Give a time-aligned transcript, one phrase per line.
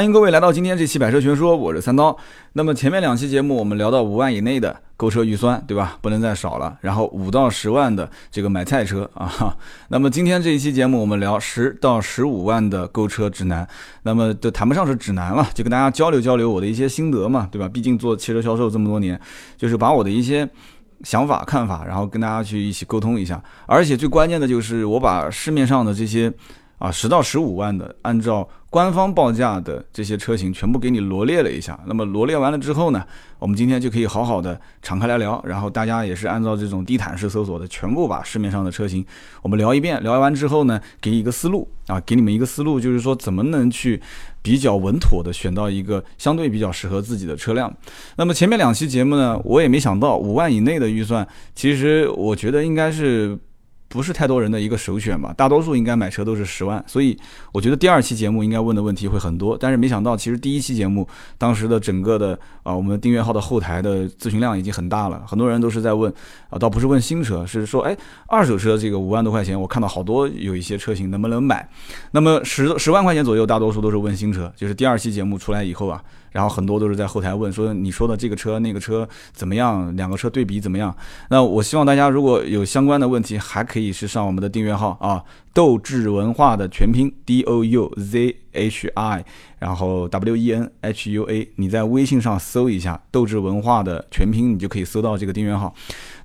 [0.00, 2.16] 欢迎各位来到今天这期百车全说，我是三刀。
[2.54, 5.98] 那么前面两期节目我们聊到五万以内的购车预算，对吧？
[6.00, 6.74] 不能再少了。
[6.80, 9.54] 然后五到十万的这个买菜车啊。
[9.88, 13.68] 那么今天这一期节目我们聊十到十五万的购车指南。
[14.04, 17.68] 那么都谈不上是指南了，就跟大家交流交流我的一些心得嘛，对吧？
[17.68, 19.20] 毕竟做汽车销售这么多年，
[19.58, 20.48] 就是把我的一些
[21.02, 23.38] 想法看法，然后跟大家去一起沟通一下。
[23.66, 26.32] 而且最关键的就是我把市面上的这些。
[26.80, 31.78] 啊，十到十五万的，按照官方报价的这些车型，全部给你罗列了一下。
[31.84, 33.04] 那么罗列完了之后呢，
[33.38, 35.38] 我们今天就可以好好的敞开来聊。
[35.46, 39.04] 然后大家也是按照这种地毯式搜索的，全部把市面上的车型
[39.42, 40.02] 我们聊一遍。
[40.02, 44.00] 聊完之后呢，给你一个思路啊，给你们一个思路，就是说怎么能去
[44.40, 47.70] 比较稳妥的选到一个相对比较适合自己的车辆。
[48.16, 53.38] 那么前面两期节目呢，我也没想到五万以内的预算，其实我觉得应该是。
[53.90, 57.18] 不是太多人的一个首选吧，大多数应该买车都是十万，所以
[57.50, 59.58] 我觉得第二期节目应该问的问题会很多。
[59.58, 66.08] 但是没想到，其实第一期节目当时的整个的啊，我们订阅号的后台的咨询量已经很大了，很多人都是在问
[66.50, 67.96] 啊，倒不是问新车，是说哎，
[68.28, 71.68] 二手车这个五万多块钱，我看到好多有一些车型能不能买？
[72.12, 76.00] 那么十十万块钱左右，大多数都是问新车，就是第二期节目出来以后啊。
[76.30, 79.92] 然后很多都是在后台问说你说的这个车那个车怎么样？
[79.96, 80.94] 两个车对比怎么样？
[81.28, 89.24] 那我希望大家如果有相关的问题，还可以以是上我们的订阅号啊，斗志文化的全拼 D O U Z H I，
[89.58, 95.74] 然后 W E N H U A，你在微信上搜一下斗志文化的全拼，你就可以搜到这个订阅号。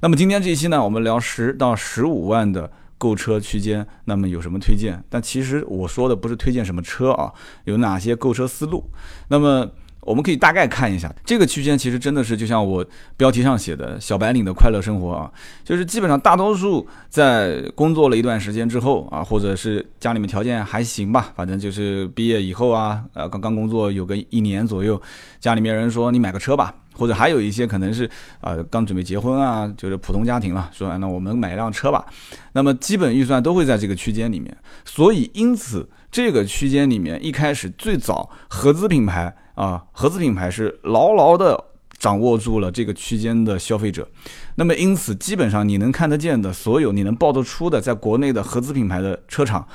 [0.02, 5.04] 那么今天这一期呢，我们聊十到十五万的购车区间，那么有什么推荐？
[5.10, 7.32] 但其实我说的不是推荐什么车啊，
[7.64, 8.90] 有哪些购车思路？
[9.30, 9.72] 那么。
[10.06, 12.86] 我们可以大概看一下这个区间，其实真的是就像我
[13.18, 15.32] 标题上写的“小白领的快乐生活”啊，
[15.64, 25.02] 就是基本上大多数在工作了一段时间之后啊，或者是家里面条件还行吧，反正就是毕业以后啊，呃，刚刚工作有个一年左右，
[25.40, 28.08] 家里面人说你买个车吧，或者还有一些可能是
[28.42, 32.06] 啊刚准备结婚啊，就是普通家庭了，说那我们买一辆车吧，
[32.54, 39.36] 那么基本预算都会在这个区间里面，所以因此这个区间里面一开始最早合资品牌。
[39.56, 41.62] 啊，合资品牌是牢牢的
[41.98, 44.08] 掌握住了这个区间的消费者，
[44.56, 49.66] 那么因此基本上你能看得见的所有，你能报得出的，在国内的合资品牌的车厂，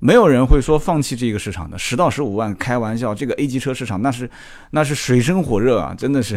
[0.00, 1.78] 没有人会说放弃这个市场的。
[1.78, 4.28] 十到十五万，开玩笑，这个 A 级车市场那是
[4.70, 6.36] 那是水深火热啊，真的是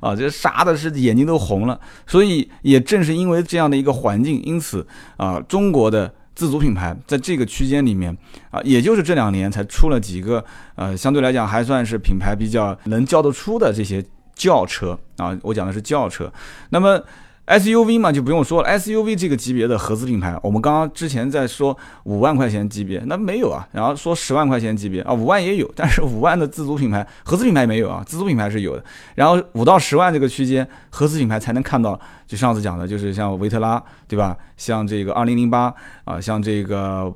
[0.00, 1.78] 啊，这杀的是眼睛都红了。
[2.06, 4.86] 所以也正是因为这样的一个环境，因此
[5.18, 6.14] 啊，中国的。
[6.34, 8.16] 自主品牌在这个区间里面
[8.50, 15.36] 啊，也就是这两年才出了几个呃，相对来讲还算是品牌比较能叫得出的这些轿车啊。
[15.42, 16.32] 我讲的是轿车，
[16.70, 17.02] 那么。
[17.46, 23.68] SUV 嘛就不用说了，SUV 这个级别的合资品牌，我们刚刚之前在说五万块钱级别，那没有啊。
[23.72, 28.82] 然后说十万块钱级别啊，五万也有，但是五万的自主品牌、合资品牌没有啊，自主品牌是有的。
[29.14, 34.34] 然后五到十万这个区间，合资品牌才能看到，就上次讲的，就是像维特拉，对吧？
[34.56, 35.74] 像这个二零零八
[36.04, 37.12] 啊，像这个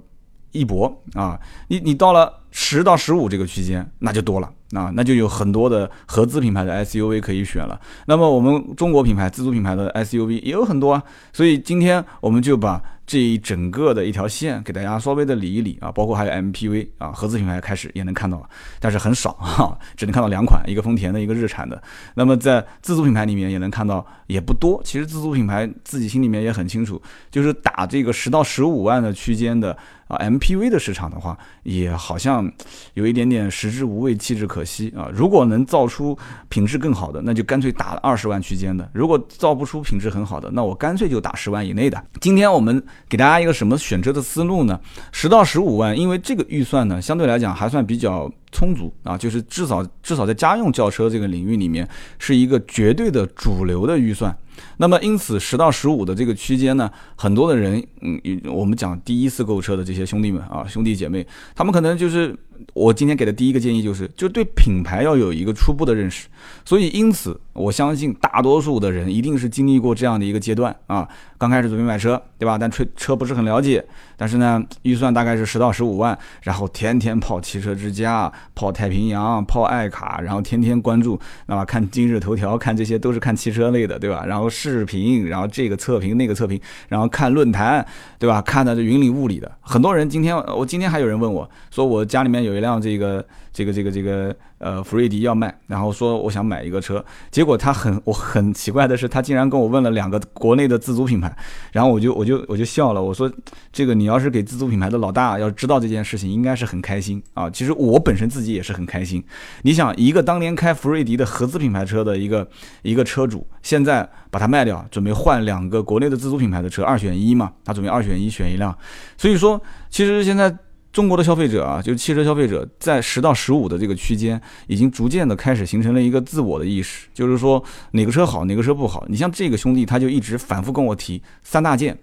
[0.53, 1.39] 一博啊，
[1.69, 4.51] 你你到了十到十五这个区间，那就多了。
[4.73, 7.81] 啊，那就有很多的合资品牌的 SUV 可以选了。
[8.05, 11.03] 那么我们中国品牌自主品牌的 SUV 也有很多啊。
[11.33, 18.47] 所以今天我们就把这一整个的一条线给大家稍微的理一理啊，包括还有 MPV 啊，合资品牌开始也能看到了，
[18.79, 21.83] 但是很少哈，只能看到两款，一个丰田的，一个日产的。
[22.13, 24.83] 那么在自主品牌里面也能看到，也不多。
[24.85, 29.75] 其实自主品牌自己心里面也很清楚，就是打这个十到十五万的区间的。
[30.09, 32.51] 啊，MPV 的市场的话，也好像
[32.95, 35.09] 有一点点食之无味，弃之可惜啊。
[35.13, 42.03] 如果能造出品质更好的，那就干脆打二十万区间的；如果造不出品质很好的，那我干脆就打十万以内的。
[42.21, 44.81] 今天我们给大家一个什么选车的思路呢？
[45.13, 51.87] 十到十五万，因为这个预算呢，相对来讲还算比较充足啊，就是至少至少在家用轿车这个领域里面，
[52.19, 54.35] 是一个绝对的主流的预算。
[54.79, 62.37] 那么，因此十到十五的这个区间呢，很多的人，嗯，我们讲第一次购车的这些兄弟们啊，兄弟姐妹，他们可能就是
[62.75, 66.29] 我今天给的第一个建议，就是就对品牌要有一个初步的认识。
[66.65, 72.57] 所以，因此，我相信大多数的人一定是经历过这样的一个阶段啊，刚开始准备买车，对吧？
[72.59, 73.85] 但车车不是很了解，
[74.17, 84.25] 但是呢，预算大概是十到十五万，然后天天跑汽车之家，跑太平洋，跑爱卡，然后天天关注，那么看今日头条，看这些都是看汽车类的，对吧？
[84.27, 87.85] 然后视频，然后这个测评那个测评，然后看论坛，
[88.19, 88.41] 对吧？
[88.43, 89.51] 看的是云里雾里的。
[89.61, 93.25] 很多人今天，我今天还有人问我说，我家里面有有一辆这个。
[93.51, 101.37] 这个这个这个呃福瑞迪要卖，然后说我想买一个车，结果他很我很奇怪的是，他竟然跟我问了两个国内的自主品牌，
[101.73, 103.29] 然后我就我就我就笑了，我说
[103.73, 107.51] 这个你要是给自主品牌的老大要知道这件事情，应该是很开心啊。
[107.51, 109.25] 其实我本身自己也是很开心。
[109.63, 112.47] 你想一个当年开福瑞迪的合资品牌车的一个
[112.83, 118.73] 一个车主，现在把它卖掉，准备换两个国内的自主品牌的车，二选一嘛，他准备二选一选一辆，
[119.17, 119.61] 所以说
[119.91, 120.57] 其实现在。
[120.99, 127.63] 中国的消费者啊，就是汽车消费者，在十到十五的这个区间，已经逐渐的开始形成了一个自我的意识，就是说
[127.93, 129.07] 哪个车好，哪个车不好。
[129.09, 131.97] 你像这个兄弟，他就一直反复跟我提三大件。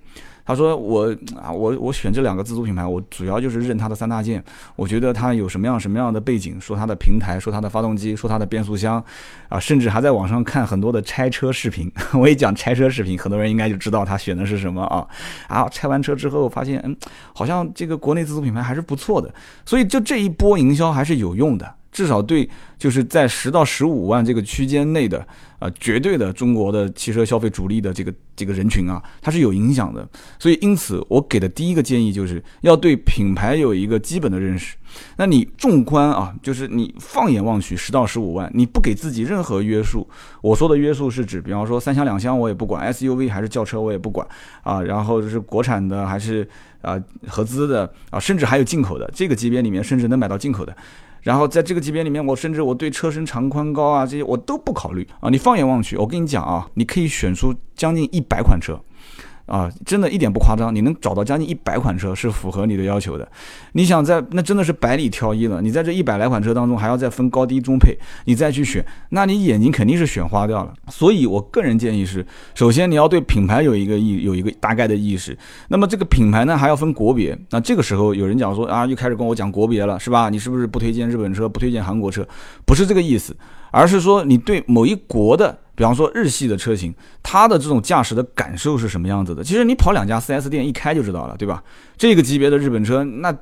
[0.46, 4.44] 他说我啊，我我选这两个自主品牌，我主要就是认它的三大件。
[4.76, 9.04] 我觉得它有什么样什么样的背景，说它的平台，说它的发动机，说它的变速箱，
[9.50, 11.92] 啊，甚至还在网上看很多的拆车视频。
[12.14, 15.08] 我一讲拆车视频，很多人应该就知道他选的是什么啊
[15.48, 15.68] 啊！
[15.70, 16.96] 拆完车之后发现，嗯，
[17.34, 19.34] 好像这个国内自主品牌还是不错的，
[19.66, 21.74] 所以就这一波营销还是有用的。
[21.96, 22.48] 至少对，
[22.78, 25.26] 就是在十到十五万这个区间内的，
[25.60, 30.06] 呃，绝对的中国的汽车消费主力的这个这个人群啊，它是有影响的。
[30.38, 34.76] 所以，因此我给的第一个建议就是要对品牌有一个基本的认识。
[35.16, 40.06] 那你纵观啊，就是你放眼望去，十到十五万，你不给自己任何约束。
[40.42, 44.28] 我说的约束是指，比方说三厢两厢我也不管，SUV 还是轿车我也不管
[44.64, 46.46] 啊，然后就是国产的还是
[46.82, 50.76] 啊合资的啊，甚至还有进口的，这个级别里面甚至能买到进口的。
[51.26, 55.28] 然后在这个级别里面，我甚至我对车身长宽高啊这些我都不考虑啊。
[55.28, 58.80] 你放眼望去，我跟你讲啊，你可以选出将近一百款车。
[59.46, 63.28] 啊，真的一点不夸张，你能找到将近一百款车是符合你的要求的。
[63.74, 67.96] 你想在那真的是百里挑一了，你在这一百来款车当中还要再分高低中配，
[68.26, 70.74] 你再去选，那你眼睛肯定是选花掉了。
[70.90, 72.26] 所以我个人建议是，
[72.56, 75.38] 首先你要对品牌有一个意有一个大概的意识。
[75.68, 77.38] 那么这个品牌呢还要分国别。
[77.52, 80.30] 那这个时候有人讲说啊，又开始跟我讲国别了，是吧？
[80.30, 82.28] 你是不是不推荐日本车，不推荐韩国车？
[82.66, 83.38] 不是这个意思，
[83.70, 85.60] 而是说你对某一国的。
[85.76, 89.44] 比方说日系的车型，它的这种驾驶的感受是什么样子的？
[89.44, 91.64] 其实你跑两家 4S 店一开就知道了，对吧？
[91.98, 93.38] 这个级别的日本车，那。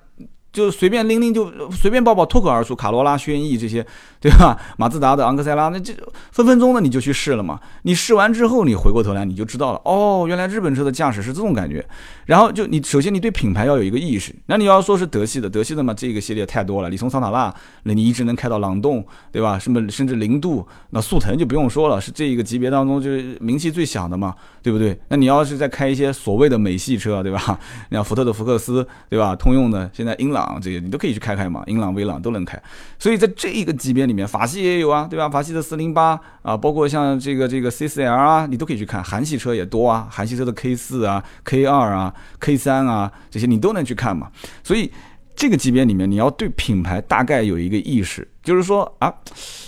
[0.53, 3.83] 就随便拎拎就随便抱抱脱口而出，卡罗拉、轩逸这些，
[4.21, 4.55] 对吧？
[4.77, 5.91] 马自达的昂克赛拉，那这
[6.31, 7.59] 分分钟的你就去试了嘛。
[7.81, 11.83] 你试完之后，你回过头来你就知道了，哦，原来日本车的驾驶是这种感觉。
[12.27, 14.33] 然后就你首先你对品牌要有一个意识。
[14.45, 17.51] 那你要说是德系的，德系的嘛，这个系列太多了，你从桑塔纳，
[17.83, 19.57] 那你一直能开到朗动，对吧？
[19.57, 24.95] 什么甚至零度，那速腾就不用说了，是这一个级别当中就是名气最响的嘛，对不对？
[25.07, 27.59] 那你要是再开一些所谓的美系车，对吧？
[27.89, 29.35] 你像福特的福克斯，对吧？
[29.35, 30.42] 通用的现在英朗。
[30.61, 32.61] 这些你都可以去开开嘛，英朗、威朗都能开，
[32.97, 35.29] 所以在这一个级别里面，法系也有啊，对吧？
[35.29, 39.03] 法系的四零八啊，包括像这个这个 C 四 L 啊，你都可以去看。
[39.03, 44.29] 韩系车也多啊，韩系车的 K 四啊、K 二啊、K 三啊，这些你都能去看嘛。
[44.63, 44.91] 所以
[45.35, 49.11] 这个级别里面，你要对品牌大概有一个意识，就是说啊。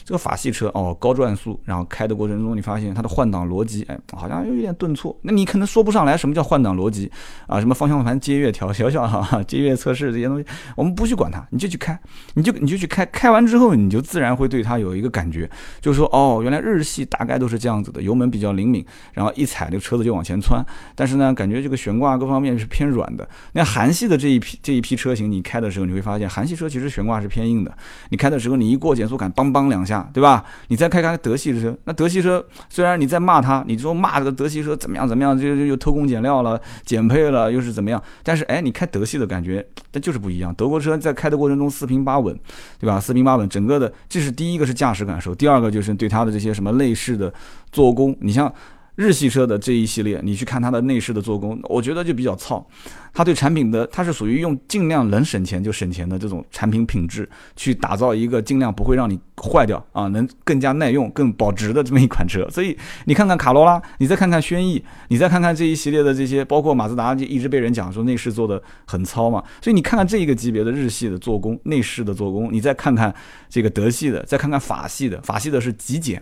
[0.06, 5.18] 这个法系车哦，高转速，然后开的过程中，你发现它的换挡逻辑，哎，好像又有点顿挫。
[5.24, 7.12] 那你可能说不上来什么叫换挡逻辑
[7.48, 7.60] 啊？
[7.60, 10.46] 什么方向盘阶跃调小小哈，阶跃测试这些东西，
[10.76, 12.00] 我们不去管它，你就去开，
[12.36, 15.50] 你就你就去开，开完之后你就自然会对它有一个感觉，
[15.82, 20.64] 就是说哦，原来日系大概都是这样子的，油门比较灵敏，然后一踩那个车子就往前窜。
[20.94, 23.28] 但是呢，感觉这个悬挂各方面是偏软的。
[23.54, 27.76] 那韩系的这一批这一批车型，你开的时候你会发现，韩系车其实悬挂是偏硬的。
[28.10, 30.10] 你开的时候，你你一过减速杆，梆梆两下。
[30.12, 30.44] 对吧？
[30.70, 38.02] 你再开开德系的车，那德系车虽然你在骂它，你说骂这个德系车怎么样怎么样，就就又偷工减料了、减配了，又是怎么样？
[38.24, 40.56] 但是哎，你开德系的感觉，但就是不一样。
[40.56, 42.34] 德国车在开的过程中四平八稳，
[42.80, 43.00] 对吧？
[43.00, 47.34] 四平八稳，整个的这是第一个是驾驶感受，第二个就是对它的这些什么内饰的
[47.72, 48.52] 做工，你像。
[48.96, 52.66] 日系车的这一系列，你去看它的内饰的做工，我觉得就比较糙。
[53.14, 62.46] 它对产品的，它是属于用尽量能省钱就省钱的这种产品品质，去打造一个尽量不会让你坏掉啊，能更加耐用、更保值的这么一款车。
[62.50, 69.42] 所以你看看卡罗拉，你再看看轩逸，你再看看这一系列的这些，包括马自达，就一直被人讲说内饰做的很糙嘛。
[69.62, 73.14] 所以你看看这一个级别的日系的做工、内饰的做工，你再看看
[73.50, 76.22] 这个德系的，再看看法系的，法系的是极简。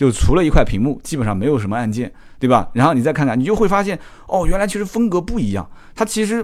[0.00, 2.70] 就除了一块屏幕，基本上没有什么按键，对吧？
[2.72, 5.70] 然后你再看看，你就会发现，哦，原来其实风格不一样。
[5.94, 6.42] 它其实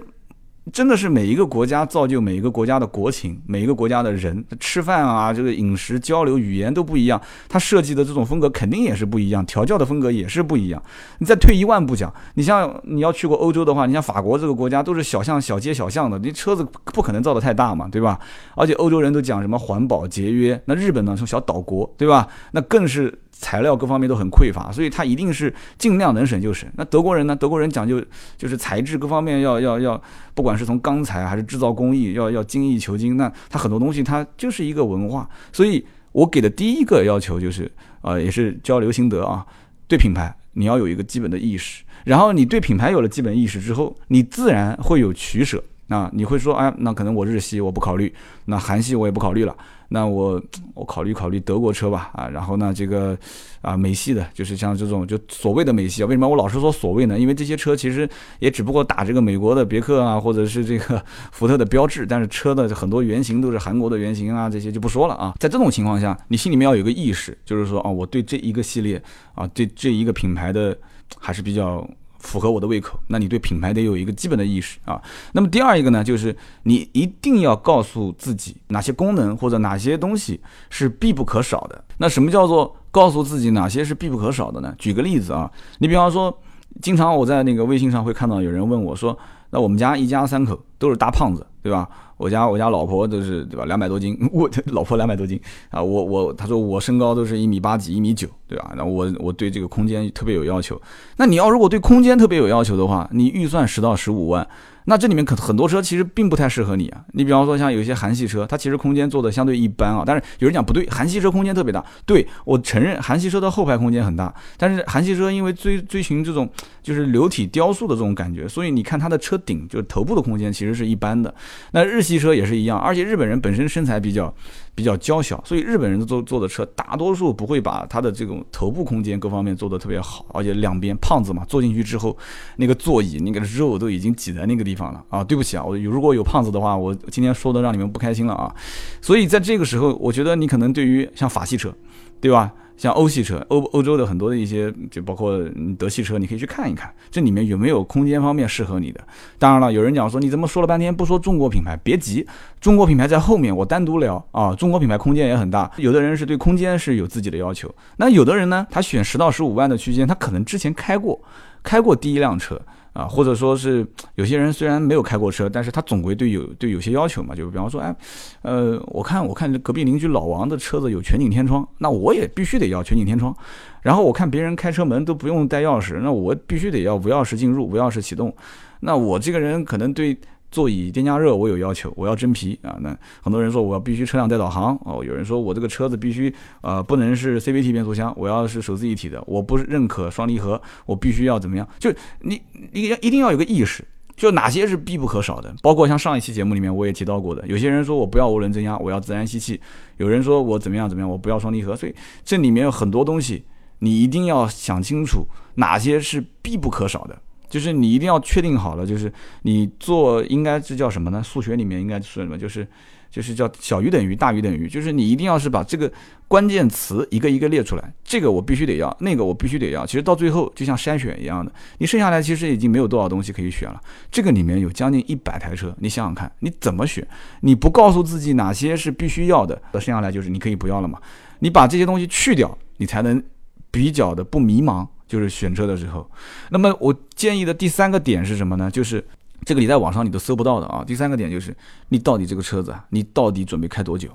[0.70, 10.82] 真的是每一个国家造就每一个国家的国情，每一个国家的人吃饭啊，这个饮食交流语言都不一样，它设计的这种风格肯定也是不一样，调教的风格也是不一样。
[11.20, 18.20] 你再退一万步讲，你像你要去过欧洲的话，你像法国这个国家都是小巷小街小巷的，你车子不可能造的太大嘛，对吧？
[18.54, 22.28] 而且欧洲人都讲什么环保节约，那日本呢，从小岛国，对吧？
[22.52, 23.18] 那更是。
[23.38, 26.69] 材料各方面都很匮乏，所以他一定是尽量能省就省。
[26.75, 27.37] 那德国人呢？
[27.37, 28.02] 德国人讲究
[28.37, 30.02] 就是材质各方面要要要，
[30.35, 33.16] 不管是从钢材还是制造工艺，要要精益求精。
[33.16, 39.45] 那他很多东西他就是一个文化，所以我给的第一个要求就是，呃，也是交流心得啊，
[39.87, 41.85] 对品牌你要有一个基本的意识。
[42.05, 45.62] 然后你对品牌有了基本意识之后，你自然会有取舍。
[45.88, 48.12] 那你会说，哎，那可能我日系我不考虑，
[48.47, 49.57] 那韩系我也不考虑了。
[49.88, 50.43] 那我
[50.75, 53.16] 我考虑考虑德国车吧，啊，然后呢，这个
[53.61, 57.19] 啊美系的，就是像这种就所谓的美系啊，为什么我老是说所谓呢？
[57.19, 61.02] 因为这些车其实也只不过打这个美国的别克啊，或者是这个
[61.33, 65.35] 福特的标志，但是车的很多原型都是韩国的原型啊，这些就不说了啊。
[65.38, 69.02] 在这种情况下，你心里面要有个意识，就是说啊，我对这一个系列
[69.35, 70.76] 啊，对这一个品牌的
[71.19, 71.88] 还是比较。
[72.26, 75.00] 符合我的胃口，那你对品牌得有一个基本的意识啊。
[75.33, 81.85] 那么第二一个呢，就是你一定要告诉自己哪些功能或者哪些东西是必不可少的。
[81.99, 84.75] 那什么叫做告诉自己哪些是必不可少的呢？
[84.76, 86.37] 举个例子啊，你比方说，
[86.83, 89.16] 经常我在那个微信上会看到有人问我说，
[89.50, 91.88] 那我们家一家三口都是大胖子，对吧？
[92.16, 95.38] 我家我家老婆都是对吧，两百多斤， 我老婆两百多斤
[95.70, 98.72] 啊，我我他说我身高都是一米八几一米九，对吧？
[98.76, 100.80] 那我我对这个空间特别有要求。
[101.18, 104.46] 那你要如果对空间特别有要求的话，你预算十到十五万。
[104.87, 107.05] 那这里面可很多车其实并不太适合你啊。
[107.12, 110.02] 你比方说像有一些韩系车，它其实空间做的相对一般啊。
[110.07, 111.85] 但是有人讲不对，韩系车空间特别大。
[112.05, 114.35] 对我承认，韩系车的后排空间很大。
[114.57, 116.50] 但是韩系车因为追追寻这种
[116.83, 121.35] 就是流体雕塑的这种感觉，所以你看它的车顶就是头部的空间其实是一般的。
[121.73, 124.35] 那日系车也是一样，而且日本人本身身材比较。
[124.76, 132.14] 比较娇小，所以日本人坐坐的车大多数不会把他的这种头部空间各方面做得特别好，而且两边胖子嘛，坐进去之后，
[132.56, 135.25] 那个座椅那个肉都已经挤在那个地方了啊！
[135.25, 138.54] 对不起啊，我如果有胖子的话，我今天说的让你们不开心了啊！
[139.00, 141.75] 所以在这个时候，我觉得你可能对于像法系车，
[142.21, 142.52] 对吧？
[142.76, 145.38] 像欧系车，欧欧洲的很多的一些，就包括
[145.78, 149.00] 德系车，你可以去看一看，这里面有没有空间方面适合你的。
[149.38, 151.76] 当然了，有人讲说，你怎么说了半天不说中国品牌？
[151.83, 152.26] 别急，
[152.61, 154.54] 中国品牌在后面，我单独聊啊。
[154.54, 161.21] 中国品牌空间也很大，有的人是对空间是有自己的要求，那有的人呢，他选十到十五万的区间，他可能之前开过，
[161.62, 162.61] 开过第一辆车。
[162.96, 167.94] 啊，或者说是有些人虽然没有开过车，但是他总归对有对有些要求嘛，就比方说，哎，
[168.40, 173.36] 呃，我看我看隔壁邻居老王的车子有全景天窗，那我也必须得要全景天窗。
[173.82, 178.34] 然后我看别人开车门都不用带钥匙，那我必须得要无钥匙进入，无钥匙启动。
[178.80, 180.16] 那我这个人可能对。
[180.50, 182.76] 座椅电加热我有要求，我要真皮啊！
[182.80, 191.68] 那很多人说我要必须车辆带导航哦，有人说我这个车子必须呃不能是 CVT 变速箱，我要是手自一体的，我不认可双离合，我必须要怎么样？
[191.78, 192.40] 就你
[192.72, 193.84] 你要一定要有个意识，
[194.16, 199.60] 就哪些是必不可少的，包括像上一期节目里面我也提到过的，有些人说我不要涡轮增压，我要自然吸气；
[199.98, 203.44] 有人说我怎么样怎么样，我不要双离合，所以这里面有很多东西，
[203.80, 205.26] 你一定要想清楚
[205.56, 207.20] 哪些是必不可少的。
[207.56, 209.10] 就是你一定要确定好了，就是
[209.40, 211.22] 你做应该这叫什么呢？
[211.22, 212.36] 数学里面应该是什么？
[212.36, 212.68] 就是
[213.10, 215.90] 就是叫小于等于大于等于，就是你一定要是把这个
[216.28, 219.86] 关键词一个一个列出来，这个我必须得要，那个我必须得要。
[219.86, 223.80] 其实到最后就像筛选一样的，你剩下来其实已经没有多少东西可以选了。
[224.10, 227.08] 这个里面有将近一百台车，你想想看，你怎么选？
[227.40, 231.00] 你不告诉自己哪些是必须要的，剩下来就是你可以不要了嘛。
[231.38, 233.22] 你把这些东西去掉，你才能
[233.70, 234.86] 比较的不迷茫。
[235.06, 236.10] 就是选车的时候，
[236.50, 238.70] 那么我建议的第三个点是什么呢？
[238.70, 239.04] 就是
[239.44, 240.82] 这个你在网上你都搜不到的啊。
[240.84, 241.56] 第三个点就是
[241.88, 244.08] 你到底这个车子啊，你到底准备开多久？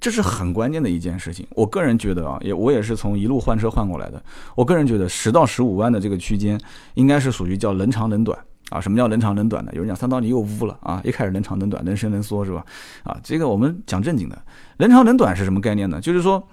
[0.00, 1.46] 这是很关键的一件事情。
[1.50, 4.22] 我个人觉得啊，也我也是从一路换车换过来的。
[4.54, 6.58] 我个人觉得十到十五万的这个区间，
[6.94, 8.38] 应该是属于叫能长能短
[8.70, 8.80] 啊。
[8.80, 9.70] 什么叫能长能短呢？
[9.74, 12.64] 有人讲三刀你又污了啊，一开始能长能短，能伸能缩是吧？
[13.04, 14.42] 啊，这个我们讲正经的，
[14.78, 16.00] 能长能短是什么概念呢？
[16.00, 16.46] 就是说。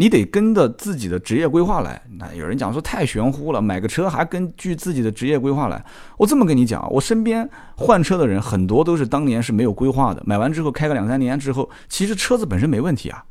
[0.00, 2.00] 你得跟着自己的职业规划来。
[2.16, 5.84] 那有人讲说太玄乎了，买个车还根据自己的职业规划来。
[6.16, 13.22] 我这么跟你讲，我身边换车的人很多都是当年是没有规划的，买完之后开个两三年之后，其实车子本身没问题啊，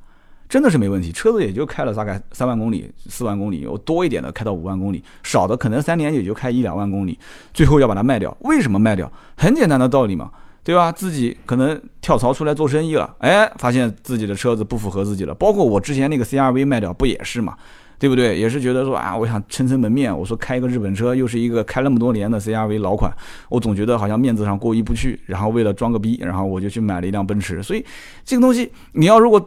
[0.48, 7.18] 真的是没问题，车子也就开了大概三万公里、四万公里，有多一点的开到五万公里，少的可能三年也就开一两万公里，
[7.52, 8.38] 最后要把它卖掉。
[8.42, 9.12] 为什么卖掉？
[9.36, 10.30] 很简单的道理嘛。
[10.70, 10.92] 对吧？
[10.92, 15.34] 自己可能跳槽出来做生意了，哎，发现自己的车子不符合自己了。
[15.34, 17.58] 包括我之前那个 CRV 卖掉，不也是嘛？
[18.00, 18.40] 对不对？
[18.40, 20.18] 也是觉得说啊，我想撑撑门面。
[20.18, 23.14] 我说开一个日本车，又是一个开那么多年的 CRV 老款，
[23.50, 25.20] 我总觉得好像面子上过意不去。
[25.26, 27.62] 然后为了装个逼，然后我就去买了一辆奔驰。
[27.62, 27.86] 所以
[28.24, 29.46] 这个东西，你要如果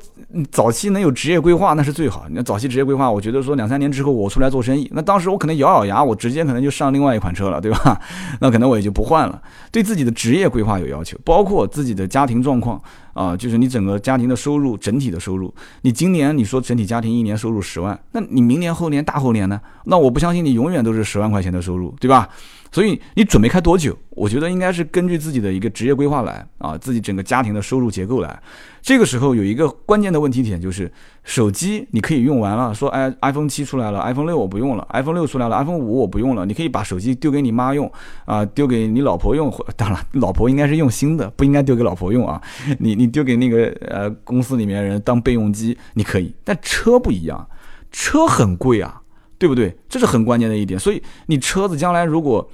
[0.51, 2.27] 早期能有职业规划，那是最好。
[2.29, 7.99] 你要早期职业规划，我觉得说两三年之后我出来做生意，那当时我可能咬咬牙，我直接可能就上另外一款车了，对吧？
[8.41, 9.41] 那可能我也就不换了。
[9.71, 12.79] 对自己的职业规划有要求，包括自己的家庭状况。
[13.13, 15.53] 啊，就是你整个家庭的收入整体的收入。
[15.83, 19.61] 你今年你说整体家庭一年收入十万，那你明年后年大后年呢？
[19.85, 22.29] 那我不相信你永远都是十万块钱的收入，对吧？
[22.73, 23.97] 所以你准备开多久？
[24.11, 28.43] 我觉得应该是根据自己的一个职业规划来啊，自己整个家庭的收入结构来。
[28.81, 30.91] 这个时候有一个关键的问题点就是，
[31.23, 37.91] 手机你可以用完了，说哎，iPhone 七出来了，iPhone 六我不用了，iPhone 六出来了，iPhone 五我不用了，你可以把手机丢给你妈用
[38.25, 39.53] 啊，丢给你老婆用。
[39.77, 42.41] 当然，老婆应该是用新的，不应该丢给老婆用啊。
[42.79, 46.35] 你你丢给那个呃公司里面人当备用机，你可以。
[46.43, 47.47] 但车不一样，
[47.91, 49.02] 车很贵啊。
[49.43, 49.77] 对不对？
[49.89, 50.79] 这是很关键的一点。
[50.79, 52.49] 所以你车子将来如果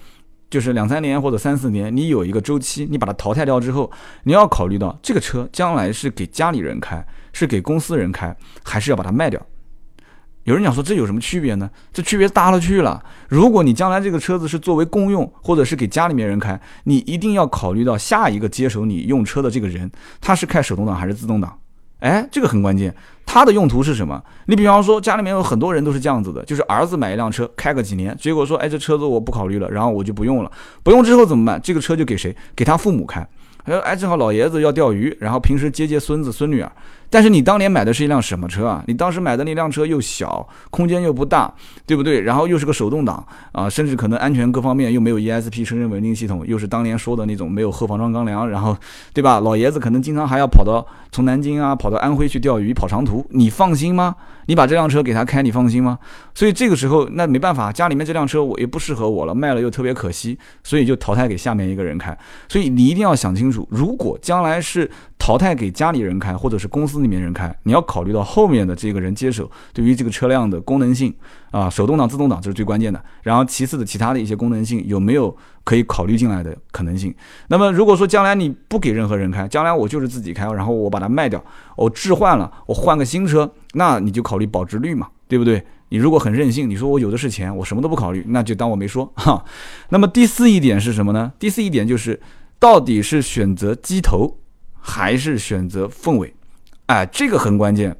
[0.48, 3.92] 就是两三年或者三四年，你有一个周期，你把它淘汰掉之后，
[4.22, 9.38] 你要考虑到这个车将来是给家里人开，是给公司人开，还是要把它卖掉？
[10.44, 11.68] 有人讲说这有什么区别呢？
[11.92, 13.04] 这区别大了去了。
[13.28, 19.90] 如果你将来这个车子是作为公用，或者是给家里面人开，你一定要考虑到下一个接手你用车的这个人，
[20.22, 21.58] 他是开手动挡还是自动挡？
[22.00, 22.94] 哎，这个很关键。
[23.26, 24.22] 它的用途是什么？
[24.46, 30.50] 你比方说，家里面有很多人都是这样子的，就是儿子买一辆车开个几年，结果说，哎，这车子我不考虑了，然后我就不用了。
[30.82, 31.60] 不用之后怎么办？
[31.62, 32.34] 这个车就给谁？
[32.56, 33.26] 给他父母开。
[33.64, 36.72] 哎，正好老爷子要钓鱼，然后平时接接孙子孙女儿。
[37.10, 38.84] 但是你当年买的是一辆什么车啊？
[38.86, 41.52] 你当时买的那辆车又小，空间又不大，
[41.86, 42.20] 对不对？
[42.20, 48.76] 然后又是个手动挡啊，甚至可能安全各方面又没有 ESP 车身稳定系统，又是当年说的那种没有后防撞钢梁，然后，
[49.12, 49.40] 对吧？
[49.40, 54.14] 老爷子可能经常还要跑到从南京啊跑到安徽去钓鱼，跑长途，你放心吗？
[54.46, 55.98] 你把这辆车给他开，你放心吗？
[56.34, 62.16] 所以这个时候那没办法，家里面这辆车我也不适合我了，卖了又特别可惜，所以就淘汰给下面一个人开。
[62.48, 64.90] 所以你一定要想清楚，如果将来是。
[65.20, 71.14] 淘汰给家里人开，或者是公司里面人开，你要考虑到后面的这个人接手对于这个车辆的功能性
[71.50, 73.02] 啊，手动挡、自动挡这是最关键的。
[73.22, 77.14] 然后其次的其他的一些功能性有没有可以考虑进来的可能性？
[77.48, 81.42] 那么如果说将来你不给任何人开，将来我就是自己开，然后我把它卖掉，
[81.76, 85.64] 我置换了，我换个新车，那你就考虑保值率嘛，对不对？
[85.90, 89.44] 你如果很任性，你说我有的是钱，我什么都不考虑，那就当我没说哈。
[89.88, 91.32] 那么第四一点是什么呢？
[91.38, 92.20] 第四一点就是
[92.58, 94.38] 到底是选择机头。
[94.80, 96.32] 还是选择凤尾，
[96.88, 97.96] 哎，这个很关键。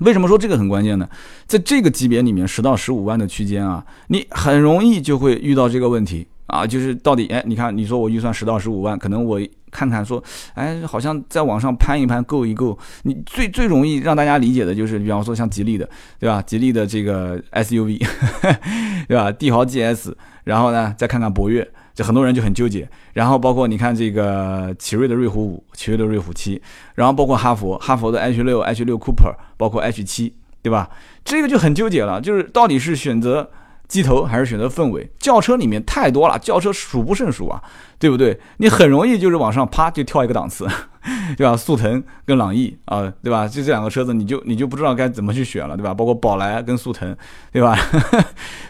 [0.00, 1.08] 为什么说这个很关键呢？
[1.46, 10.22] 在这个级别里面，十到十五万的区间啊，你很容易就会遇到这个问题啊，就是到底，哎，你看，你说我预算十到十五万，可能我看看说，
[10.54, 12.78] 哎，好像在网上攀一攀，够一够。
[13.04, 16.42] 你最最容易让大家理解的就是，比方说像吉利的，对吧？
[16.42, 18.06] 吉利的这个 SUV，
[19.08, 19.32] 对吧？
[19.32, 20.12] 帝豪 GS，
[20.44, 21.66] 然后呢，再看看博越。
[21.96, 26.62] 就很多人就很纠结，然后包括你看这个奇瑞的瑞虎五、奇瑞的瑞虎七，
[26.94, 30.32] 然后包括哈佛、哈佛的 H 六、H 六 Cooper，包括 H 七，
[30.62, 30.88] 对吧？
[31.24, 33.50] 这个就很纠结了，就是到底是选择。
[33.88, 35.08] 机头还是选择凤尾？
[35.18, 37.62] 轿车里面太多了，轿车数不胜数啊，
[37.98, 38.38] 对不对？
[38.58, 40.66] 你很容易就是往上啪就跳一个档次，
[41.36, 41.56] 对吧？
[41.56, 43.46] 速腾跟朗逸啊，对吧？
[43.46, 45.94] 就这两个车子，你就你就不知道该怎么去选了，对吧？
[45.94, 47.16] 包括宝来跟速腾，
[47.52, 47.78] 对吧？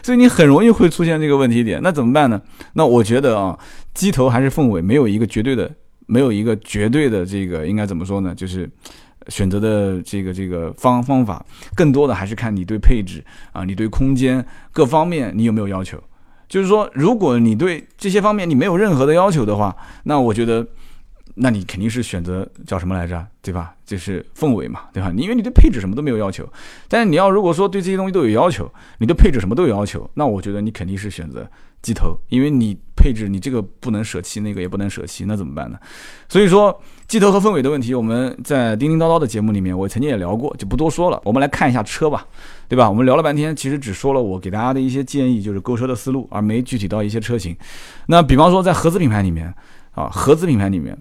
[0.03, 2.41] 所以你很容易会出现这个问题点，那怎么办呢？
[2.73, 3.57] 那我觉得啊，
[3.93, 5.71] 机头还是凤尾，没有一个绝对的，
[6.05, 8.35] 没有一个绝对的这个应该怎么说呢？
[8.35, 8.69] 就是。
[9.29, 16.01] 选择的这个这个方方法，更多的还是看你对配置啊，你对空间各方面你有没有要求。
[16.47, 20.65] 就是说，如果你对这些方面你没有任何的要求的话，那我觉得，
[21.37, 23.73] 那你肯定是选择叫什么来着，对吧？
[23.85, 25.11] 就是凤尾嘛，对吧？
[25.15, 26.47] 你因为你对配置什么都没有要求，
[26.87, 31.47] 但是你要如果说对这些东西都有要求，你对配置什么都有要求，那我觉得你肯定是选择
[31.81, 35.77] 机头，因为你配置你这个不能舍弃，那个也不能舍弃，那怎么办呢？
[36.27, 36.81] 所以说。
[37.07, 41.17] 机头和凤尾的问题，我们在叮叮叨叨的节目里面，我曾经也聊过，就不多说了。
[41.23, 42.27] 我们来看一下车吧，
[42.67, 42.89] 对吧？
[42.89, 47.55] 我们聊了半天，其实只说了我给大家的一些建议，就是购车的思路，而没具体到一些车型。
[48.07, 49.47] 那比方说，在合资品牌里面，
[49.91, 50.97] 啊，合资品牌里面，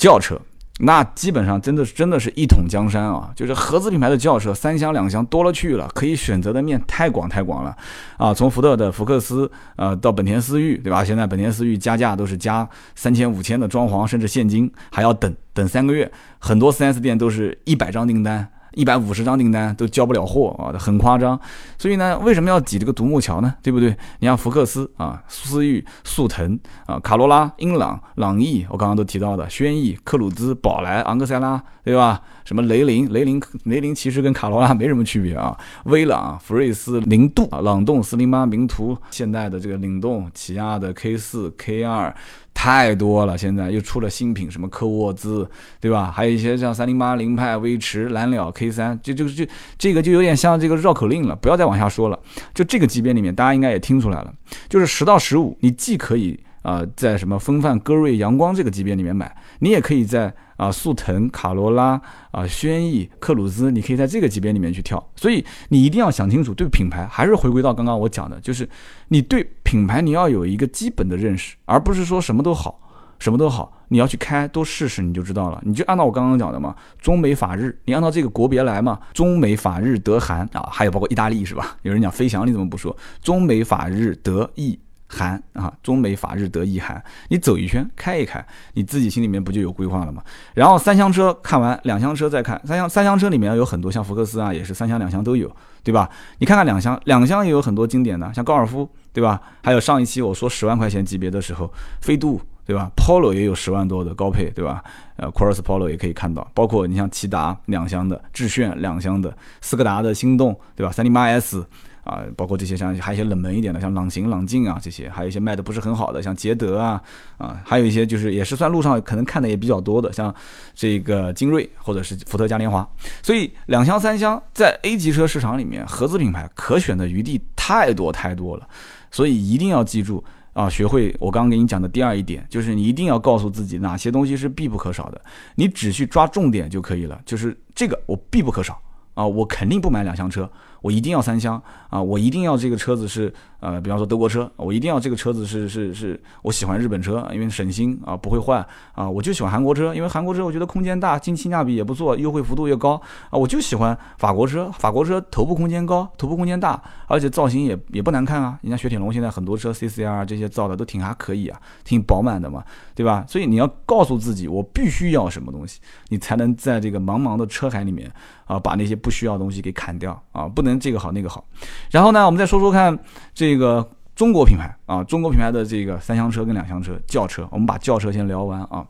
[0.00, 0.40] 轿车。
[0.82, 3.30] 那基本上真的是真的是一统江山啊！
[3.36, 7.76] 就是合资品牌的轿车，三厢两厢多了去了，可以选择的面太广太广了
[8.16, 8.32] 啊！
[8.32, 11.04] 从福特的福克斯，呃，到本田思域，对吧？
[11.04, 18.48] 现在本田思域加价都是加三千五千的装潢，甚至现金还要等等三个月，很多 4S 店都是一百张订单。
[18.74, 21.38] 一百五十张订单都交不了货啊，很夸张。
[21.78, 23.54] 所以呢，为什么要挤这个独木桥呢？
[23.62, 23.96] 对不对？
[24.18, 32.20] 你像福克斯啊、思域、速腾啊、卡罗拉、英朗、朗逸，我刚刚都提到的，轩逸、克鲁兹、宝来、昂克赛拉，对吧？
[32.44, 35.56] 什么雷凌、雷凌、雷凌其实跟卡罗拉没什么区别啊。
[35.84, 42.14] 威朗、福睿斯、凌渡啊、朗动、四零八、名图、现代的这个领动、起亚的 K 四、K 二。
[42.62, 45.48] 太多了，现在又出了新品，什么科沃兹，
[45.80, 46.12] 对吧？
[46.14, 49.46] 还有一些像三零八、凌派、威驰、蓝鸟 K 三，就就就
[49.78, 52.20] 这个就有点像这个绕口令了，不要再往下说了。
[52.52, 54.30] 就这个级别里面，大家应该也听出来了，
[54.68, 65.02] 就是十到十五，你既可以啊，在什么风范、歌瑞、阳光这个级别里面买，你也可以在啊速腾、卡罗拉、啊轩逸、克鲁兹，你可以在这个级别里面去跳。
[65.16, 68.68] 所以你一定要想清楚，对品牌还是回归到刚刚我讲的，就是
[69.08, 72.78] 你对品牌你要有一个基本的认识，而不是说什么都好，
[73.18, 75.62] 什么都好，你要去开多试试你就知道了。
[75.64, 81.78] 你就按照我刚刚讲的嘛，中美法日，你按照这个国别来嘛，中美法日德韩啊，还有包括意大利是吧？
[81.82, 84.78] 有人讲飞翔，你怎么不说中美法日德意？
[85.12, 88.44] 韩啊，中美法日德意韩，你走一圈开一开，
[88.74, 90.22] 你自己心里面不就有规划了吗？
[90.54, 95.50] 然后三厢车看完，两厢车再看三厢，三厢车里面有很多像福克斯啊，也是三厢两厢都有，
[95.82, 96.08] 对吧？
[96.38, 99.40] 你看看两厢，两厢也有很多经典的，像高尔夫，对吧？
[99.64, 101.68] 还有上一期我说十万块钱级别的时候，
[102.00, 104.80] 飞度，对吧？Polo 也有十万多的高配，对吧？
[105.16, 110.92] 呃，Cross Polo 也可以看到，包括你像骐达两厢的，致炫两厢的，斯柯达的心动，对吧？
[110.92, 111.66] 三零八 S。
[112.10, 117.00] 啊，包括这些像还有一些冷门一点的，像朗行、朗境啊这些，还有一些卖的不是很好的，像捷德啊，
[117.38, 120.34] 啊，还有一些就是也是算路上可能看的也比较多的，像
[120.74, 122.84] 这个精锐或者是福特嘉年华。
[123.22, 128.68] 所以两厢三厢在 A 级车市场里面，合资品牌可选的余地太多太多了，
[129.12, 135.20] 所以一定要记住啊，学会我刚刚给你讲的第二一点，就是你一定要告诉自己哪些东西是必不可少的，
[135.54, 138.76] 你只需抓重点就可以了，就是这个我必不可少
[139.14, 140.50] 啊，我肯定不买两厢车。
[140.82, 142.00] 我一定要三厢啊！
[142.00, 149.08] 我一定要这个车子是呃，比方说德国车，我一定要这个车子是是是，我喜欢日本车，因为省心啊，不会坏啊。
[149.08, 153.38] 我就喜欢韩国车，因为韩国车我觉得空间大，净性价比也不错，优惠幅度又高啊。
[153.38, 158.58] 我就喜欢法国车，法国车头部空间高，头部空间大，而且造型也也不难看啊。
[158.62, 162.64] 人家雪铁龙现在很多车 CCR 这些造的都挺还可以啊，挺饱满的嘛，
[162.94, 163.24] 对吧？
[163.28, 168.10] 所以你要告诉自己，我必须要什么东西，你才能在这个茫茫的车海里面
[168.46, 170.69] 啊，把那些不需要的东西给砍掉啊，不能。
[170.78, 171.44] 这个好，那个好，
[171.90, 172.96] 然后呢，我们再说说看
[173.34, 178.86] 这个中国品牌啊，中国品牌的这个三厢车跟两厢车轿车，我们把轿车先聊完啊。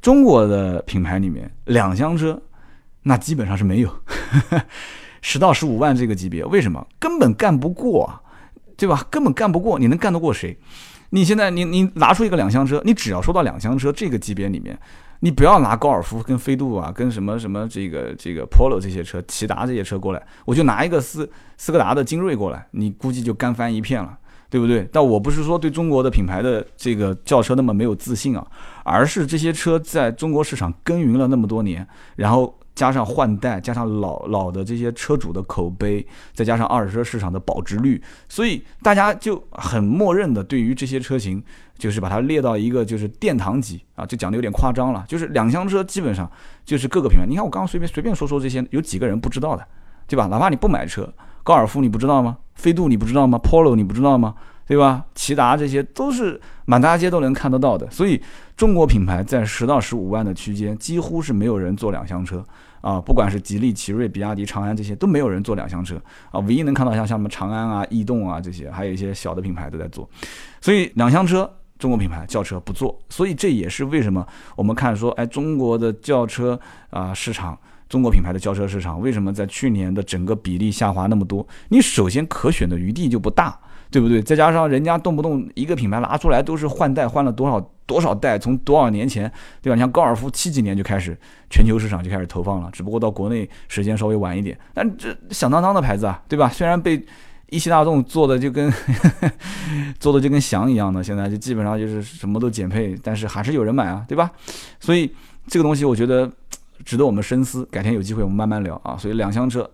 [0.00, 2.40] 中国的品牌里面，两厢车
[3.02, 3.90] 那基本上是没有，
[5.20, 6.86] 十到十五万这个级别，为什么？
[6.98, 8.20] 根本干不过啊，
[8.76, 9.06] 对吧？
[9.10, 10.58] 根本干不过，你能干得过谁？
[11.10, 14.78] 你现在你你拿出一个两厢车，你只要说到两厢车这个级别里面。
[15.20, 24.88] 你不要拿高尔夫跟飞度啊，跟什么什么这个这个 Polo 这些车，骐达这些车过来，我就拿一个斯斯柯达的精锐过来，你估计就干翻一片了，对不对？
[24.92, 28.46] 但我不是说对中国的品牌的这个轿车那么没有自信啊，
[28.84, 32.56] 而是这些车在中国市场耕耘了那么多年，然后。
[32.72, 41.42] 加上换代，加上老老的这些车主的口碑，再加上二手车市场的保值率，所以大家就很默认的对于这些车型，
[41.80, 45.04] 就是把它列到一个就是殿堂级啊，就讲的有点夸张了。
[45.08, 46.30] 就是两厢车基本上
[46.64, 49.66] 就是各个品牌，你看我刚刚随便随便说说这些，有几个人不知道的，
[50.06, 50.26] 对吧？
[50.26, 51.12] 哪怕你不买车，
[51.42, 52.36] 高尔夫你不知道吗？
[52.54, 54.34] 飞度你不知道吗？Polo 你不知道吗？
[54.66, 55.04] 对吧？
[55.16, 58.22] 骐达这些都是满大街都能看得到的，所以
[58.56, 62.44] 中国品牌在十到十五万的区间，几乎是没有人做两厢车
[62.80, 70.08] 啊，不管是吉利、奇瑞、比亚迪、长安这些都没有人做两厢车啊，唯一能看到像像什么长安啊、逸动啊这些，还有一些小的品牌都在做，
[70.60, 81.44] 所以两厢车中国品牌轿车不做，所以这也是为什么我们看说，哎，中国的轿车啊市场，中国品牌的轿车市场为什么在去年的整个比例下滑那么多？
[81.70, 83.58] 你首先可选的余地就不大。
[83.92, 84.22] 对不对？
[84.22, 89.28] 再加上人家动不动一个品牌拿出来都是换代，换了多少多少代，从多少年前，
[89.60, 89.74] 对吧？
[89.74, 91.18] 你像高尔夫七几年就开始
[91.50, 94.56] 全球市场就开始投放了，只不过到国内时间稍微晚一点。
[94.72, 96.48] 但这响当当的牌子啊，对吧？
[96.48, 97.04] 虽然被
[97.50, 98.72] 一汽大众做的就跟
[99.98, 104.30] 做的就跟翔一样的，现在就基本上就是什么都减配，但是还是有人买啊，对吧？
[104.78, 105.12] 所以
[105.46, 106.30] 这个东西我觉得
[106.84, 107.64] 值得我们深思。
[107.66, 108.96] 改天有机会我们慢慢聊啊。
[108.96, 109.68] 所以两厢车。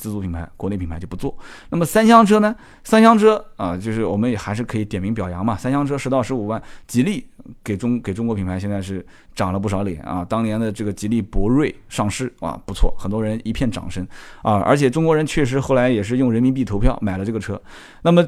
[0.00, 1.36] 自主品牌，国内品牌就不做。
[1.68, 2.56] 那么三厢车呢？
[2.82, 5.54] 三厢车啊，就是我们也还是可以点名表扬嘛。
[5.56, 7.26] 三厢车十到十五万，吉利
[7.62, 10.24] 给中给中国品牌现在是长了不少脸啊。
[10.24, 14.06] 当年的这个吉利博瑞上市啊，不错，很多人一片掌声
[14.42, 14.54] 啊。
[14.60, 17.60] 而且中国人确实后来也是用人民币投票买了这个车。
[18.02, 18.26] 那么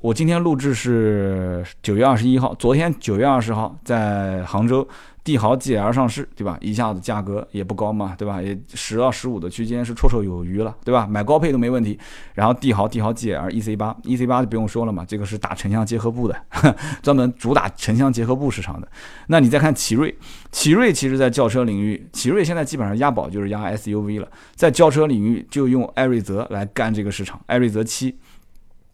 [0.00, 4.86] 我今天录制是九月二十一号，昨天九月二十号在杭州。
[5.26, 6.56] 帝豪 GL 上市，对吧？
[6.60, 8.40] 一下子价格也不高嘛，对吧？
[8.40, 11.04] 也十到十五的区间是绰绰有余了，对吧？
[11.04, 11.98] 买高配都没问题。
[12.34, 16.36] 然后帝豪帝豪 GL EC 八，EC 八就不用说了嘛，这个是打城乡结合部的，
[17.02, 18.86] 专门主打城乡结合部市场的。
[19.26, 20.16] 那你再看奇瑞，
[20.52, 28.16] 奇瑞其实在轿车领域，奇瑞现在基本上押宝就是押 SUV 了，在轿车领域就用艾瑞泽来干这个市场，艾瑞泽七。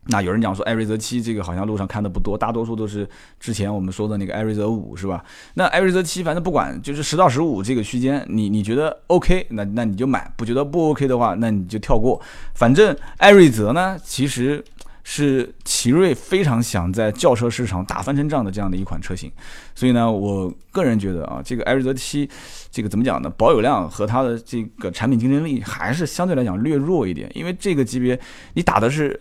[0.07, 5.25] 那有人讲说，艾瑞泽七这个好像路上看的不多，大多数都是之前我们说的那个艾瑞泽五，是吧？
[5.55, 12.21] 那艾瑞泽七，反正不管，就是十到十五这个区间，你你觉得 OK，那那你就买；不觉得不 OK 的话，那你就跳过。
[12.55, 14.65] 反正艾瑞泽呢，其实
[15.05, 19.31] 是奇瑞非常想在轿车市场打翻身仗的这样的一款车型，
[19.73, 22.29] 所以呢，我个人觉得啊，这个艾瑞泽七，
[22.73, 23.31] 这个怎么讲呢？
[23.31, 28.19] 保有量和它的这个产品竞争力还是相对来讲略弱一点，因为这个级别
[28.55, 29.21] 你打的是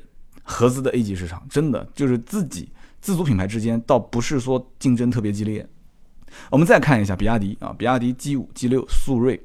[0.51, 5.65] 合资的 A 级市场，真的就是自己自主品牌之间倒不是说竞争特别激烈。
[6.49, 9.41] 我们再看一下比亚迪啊，比亚迪 G 五、G 六、速锐，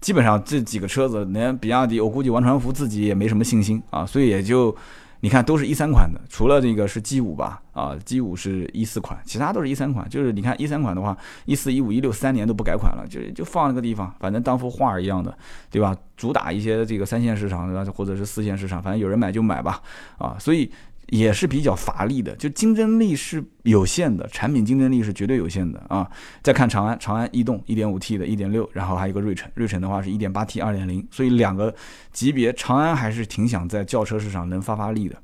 [0.00, 4.76] 基本上这几个车子，连比亚迪，我估计王传福自己也没什么信心啊，所以也就。
[5.20, 10.08] 你看，都是一三款的，除了这个是 G 五吧，啊，G 五是一四款，其他都是一三款。
[10.08, 15.36] 就是你看一三款的话，一四、一五、一六三年都不改款了，就就放那个地方，反正当幅画一样的，
[15.70, 15.96] 对吧？
[16.16, 19.82] 主打一些这个三线市场，或者是四线市场，反正有人买就买吧，
[20.18, 20.70] 啊，所以。
[21.08, 26.08] 也是比较乏力的，就竞争力是有限的，产品竞争力是绝对有限的啊！
[26.42, 31.74] 再看长安，长安逸动 1.5T 的1.6，然后还有一个瑞骋，瑞骋的话是 1.8T 2.0，所以两个
[32.12, 35.16] 级别，长安还是挺想在轿车市场能发发力的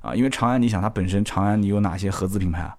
[0.00, 0.14] 啊！
[0.14, 2.76] 因为长安，你想它本身长安你有哪些合资品牌啊？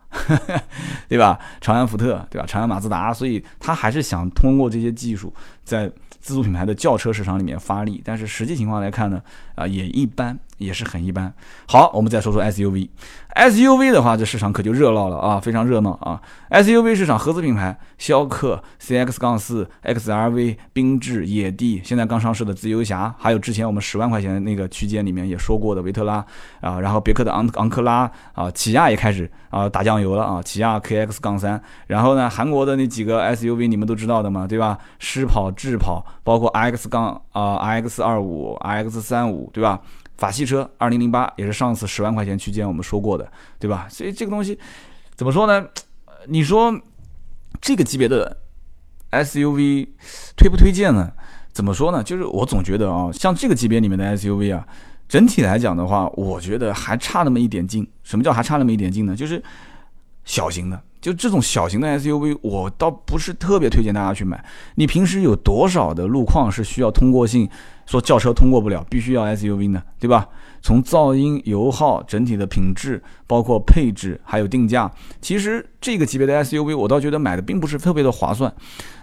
[1.08, 1.40] 对吧？
[1.62, 2.48] 长安福特，对吧？
[2.48, 5.32] 长安马自达，所以它还是想通过这些技术
[5.64, 9.22] 在自主品牌的轿车市场里面发力，但是实际情况来看呢，
[9.58, 10.40] 啊也一般。
[10.58, 11.32] 也是很一般。
[11.68, 12.90] 好，我们再说说 SUV。
[13.36, 16.20] SUV 的话，这市场可就热闹了啊，非常热闹啊。
[16.50, 26.26] SUV 市场合资品牌，逍客、CX 杠四、XRV、缤智、野地，现在刚上市的自由侠，还有之前我们十万块钱那个区间里面也说过的维特拉
[26.60, 34.80] 啊，然后别克的昂昂克拉啊，起亚也开始啊打酱油了啊，起亚 KX 杠三，然后呢，韩国的那几个 SUV 你们都知道的嘛，对吧？
[34.98, 39.82] 狮跑、智跑，包括 X 杠啊 x 二五、X 三五，对吧？
[40.18, 43.88] 法系车，二零零八也是上次十万块钱区间我们说过的，对吧？
[43.90, 44.58] 所以这个东西
[45.16, 45.68] 怎么说呢？
[46.26, 46.74] 你说
[47.62, 48.36] 这个级别的
[49.12, 49.88] SUV
[50.36, 51.12] 推不推荐呢？
[51.54, 52.04] 怎么说呢？
[52.04, 54.68] 就是我总觉得啊，像这个级别里面的 SUV 啊，
[55.08, 57.88] 整体来讲的话，我觉得还差那么一点劲。
[58.04, 59.16] 什么叫还差那么一点劲呢？
[59.16, 59.42] 就是
[60.26, 60.82] 小型的。
[61.00, 64.44] 就这种小型的 SUV，我倒不是特别推荐大家去买。
[64.76, 67.48] 你平时有多少的路况是需要通过性，
[67.88, 69.82] 说轿车通过不了，必须要 SUV 呢？
[70.00, 70.28] 对吧？
[70.62, 74.92] 从噪音、油耗、整体的品质，包括配置，还有定价，
[75.22, 78.54] 其实这个级别的 SUV，我倒觉得买的并不是特别的划算。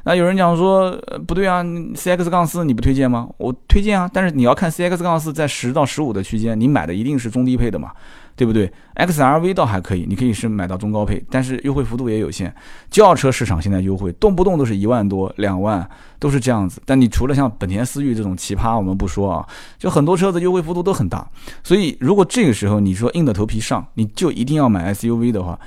[0.05, 3.29] 那有人讲说，呃不对啊，CX 杠四你不推荐吗？
[3.39, 7.91] 我推荐啊，但是你要看 CX 杠四在十到十五的区间，你买的一定是中低配的嘛。
[8.37, 12.53] 对不对？XRV 倒还可以，你可以是买到中高配，但是优惠幅度也有限。
[12.91, 15.89] 轿车市场现在优惠动不动都是一万多、两万，
[16.19, 16.83] 都是这样子。
[16.85, 19.47] 但你除了像本田思域这种奇葩，我们不说啊，
[19.79, 21.25] 就很多车子优惠幅度都很大。
[21.63, 25.59] 所以如果这个时候你说硬着头皮上，你就一定要买 SUV 的话。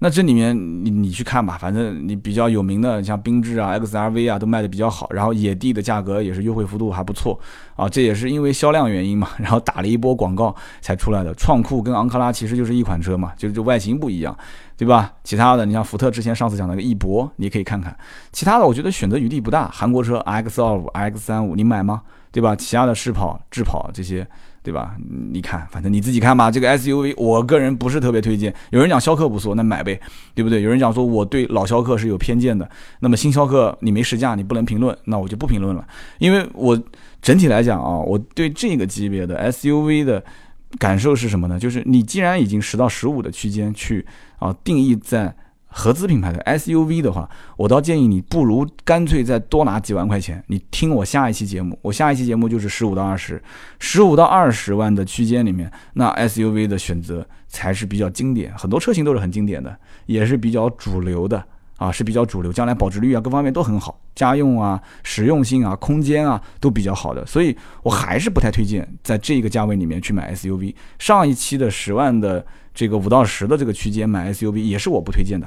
[0.00, 7.38] 那这里面你你去看吧，反正你比较有名的像缤智啊、XRV 啊都卖的比较好，然后野地的价格也是优惠幅度还不错
[7.74, 11.32] 啊，这也是因为销量原因嘛， 然后打了一波广告才出来的。
[11.36, 14.36] 创酷跟昂克拉其实就是一款车嘛，就是就外形不一样，
[14.76, 15.10] 对吧？
[15.22, 17.96] 其他的你像福特之前上次讲那个翼博，你可以看看，
[18.30, 19.70] 其他的我觉得选择余地不大。
[19.72, 22.02] 韩国车 X 二五、X 三五你买吗？
[22.30, 22.54] 对吧？
[22.54, 24.26] 其他的试跑、智跑这些。
[24.64, 24.96] 对吧？
[25.30, 26.50] 你看，反正你自己看吧。
[26.50, 28.52] 这个 SUV，我个人不是特别推荐。
[28.70, 30.00] 有人讲逍客不错，那买呗，
[30.34, 30.62] 对不对？
[30.62, 32.66] 有人讲说我对老逍客是有偏见的，
[33.00, 35.86] 那么新逍客你没试驾，你不能评论，那我就不评论了。
[36.16, 36.82] 因为我
[37.20, 40.24] 整体来讲啊，我对这个级别的 SUV 的
[40.78, 41.58] 感受是什么呢？
[41.58, 44.06] 就是你既然已经十到十五的区间去
[44.38, 45.36] 啊定义在。
[45.76, 50.42] 合资品牌的 SUV 的话，我倒建议你不如干脆再多拿几万块钱。
[50.46, 53.42] 你听我下一期节目，我下一期节目就是十五到二十，
[53.80, 61.44] 十五到二十万的区间里面，那 SUV 的选择才是比较经典，很多车型都是很经典的，也是比较主流的
[61.76, 70.72] 啊，是比较主流，将来保值率啊各方面都很好，家用啊、实用性啊、空间啊都比较好的，所以我还是不太推荐在这个价位里面去买 SUV。
[71.00, 72.46] 上一期的十万的。
[72.74, 75.46] 这个五到十的这个区间买 SUV 也是我不推荐的，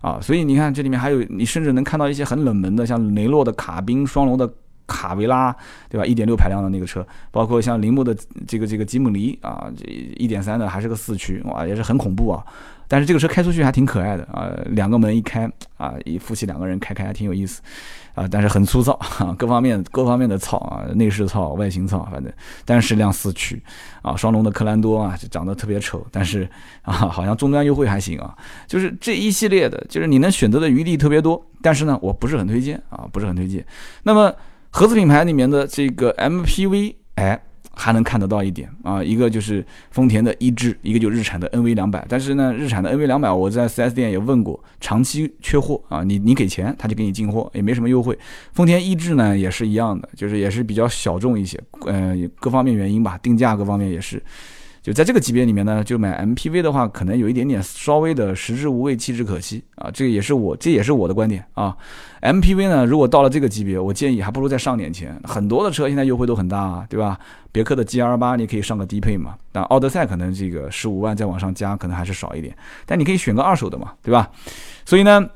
[0.00, 4.50] 啊，所以你看这里面还有你甚至能看到一些很冷门的，像雷诺的卡宾双龙的
[4.86, 5.54] 卡维拉，
[5.88, 6.04] 对吧？
[6.04, 8.14] 一点六排量的那个车，包括像铃木的
[8.46, 9.84] 这个这个吉姆尼啊，这
[10.16, 12.44] 一点三的还是个四驱，哇，也是很恐怖啊。
[12.88, 17.62] 但是这个车开出去还挺可爱的啊，两个门一开啊，一夫妻两个人开开还挺有意思
[18.14, 18.98] 啊，但是很粗糙，
[19.38, 22.32] 各方面各方面的糙啊，内饰糙，外形糙，反正
[22.64, 23.62] 但是辆四驱
[24.02, 26.48] 啊，双龙的科兰多啊，就长得特别丑，但是
[26.82, 33.64] 啊，好像终端优惠还行啊，就是这一系列的，就是你能选择的余地特别多，但是呢，我不是很推荐啊，不是很推荐。
[34.02, 34.34] 那么
[34.70, 37.42] 合资品牌里面的这个 MPV，哎。
[37.74, 42.04] 还能看得到一点啊，一个就是丰田的一致，一个就日产的 NV 两百。
[42.08, 48.18] 但是呢，日产的 NV 两百，我在 4S 店也问过，长期缺货啊，你你给钱，他就给你进货，也没什么优惠。
[48.52, 54.22] 丰田一致呢也是一样的，就是也是比较小众一些，嗯，各方面原因吧，定价各方面也是。
[54.82, 59.88] 就在这个级别里面呢，就买 MPV 的话，可能有一点点稍微的食之无味，弃之可惜啊。
[59.94, 61.76] 这也是我，这也是我的观点啊。
[62.20, 65.16] MPV 呢，如果到了这个级别，我建议还不如再上点钱。
[65.22, 67.16] 很多的车现在优惠都很大啊，对吧？
[67.52, 72.52] 别克的 GL 八你可以上个低配嘛，但奥德赛可能这个十五万再往上加，可能还是少一点。
[72.84, 74.30] 但你可以选个二手的嘛，对吧？
[74.84, 75.28] 所以呢。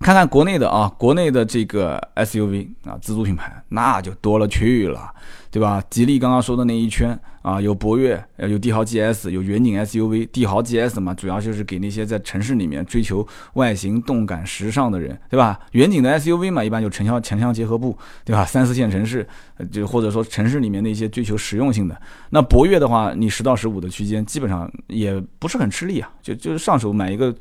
[0.00, 5.12] 看看国内的啊，国内的这个 SUV 啊，自主品牌那就多了去了，
[5.50, 5.82] 对吧？
[5.90, 15.60] 吉利刚刚说的那一圈啊，有博越，有帝豪 GS，有远景 SUV，帝豪 GS 嘛，主要就是给那些在城市里面追求外形、动感、时尚的人，对吧？
[15.72, 18.42] 远景的 SUV 嘛，一般就城乡城乡结合部，对吧？
[18.42, 19.28] 三四线城市，
[19.70, 22.00] 就或者说城市里面那些追求实用性的。
[22.30, 27.34] 那博越的话，你十到十五的区间，基本上也不是很吃力啊，就就是上手买一个。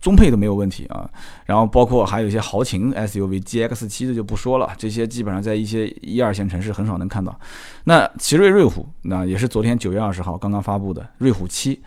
[0.00, 1.10] 中配都没有问题啊，
[1.44, 7.38] 然后包括还有一些豪情 SUV GX 七的就不说了，这些基本上在一些一二线城市很少能看到。
[7.84, 11.80] 那奇瑞瑞虎那也是昨天九月二十号刚刚发布的瑞虎七，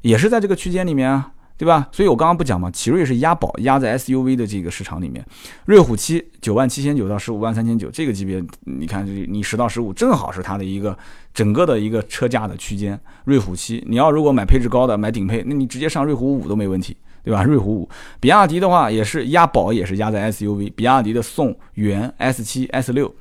[0.00, 1.86] 也是在这个区间里面啊，对吧？
[1.92, 5.22] 所以我刚刚不讲嘛，奇瑞是押宝压在 SUV 的这个市场里面，
[5.66, 10.96] 瑞虎七九万七千九到十五万三千九这个级别，你看你十到十五正好是它的一个
[11.34, 12.98] 整个的一个车价的区间。
[13.24, 16.96] 瑞虎七你要如果买配置高的买顶配，那你直接上瑞虎五都没问题。
[17.22, 17.42] 对吧？
[17.42, 20.72] 瑞虎五，比亚迪的话也是压宝，也是压在 SUV。
[20.74, 23.12] 比亚迪的宋、元、S 七、S 六，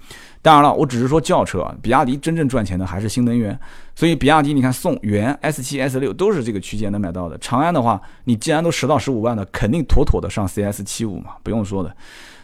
[0.42, 1.70] 当然了，我只是说轿车。
[1.82, 3.58] 比亚迪真正赚钱的还是新能源，
[3.96, 7.38] 所以比亚迪你看宋、元、S 七、S 六都是这个区间能买到的。
[7.40, 11.96] 长安的话，你既然都十到十五万的，肯定妥妥的上 CS 七五嘛，不用说的。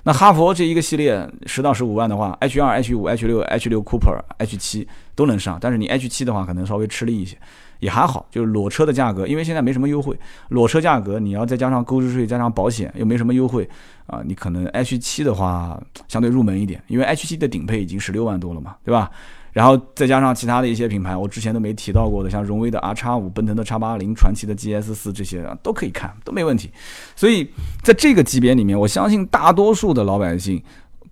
[0.04, 7.36] 那哈佛这一个系列十到十五万的话，H 二、H 五、H 六、H 六 Cooper、H 七都能上，但是你 H 七的话可能稍微吃力一些。
[7.80, 10.18] 也还好，就是裸车的价格，因为现在没什么优惠，
[10.50, 13.68] 裸车价格你要再加上购置税，加上保险，又没什么优惠
[14.08, 19.12] 啊，你可能 H 七的话相对入门一点，因为 H 七的顶配已经十六万多了嘛，对吧？
[19.54, 26.70] 然后再加上其他的一些品牌，我之前都没提到过的，像荣威的 R 叉五、奔腾的叉八零、传祺的 GS 四这些都可以看，都没问题。
[27.16, 27.50] 所以
[27.82, 30.62] 在这个级别里面，我相信大多数的老百姓